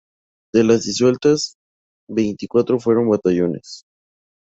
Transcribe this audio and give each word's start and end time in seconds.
De 0.51 0.63
las 0.63 0.83
disueltas, 0.85 1.57
veinticuatro 2.09 2.79
fueron 2.79 3.07
batallones. 3.07 3.83